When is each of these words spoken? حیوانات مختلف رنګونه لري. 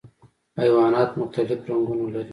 حیوانات 0.61 1.11
مختلف 1.19 1.59
رنګونه 1.69 2.05
لري. 2.13 2.29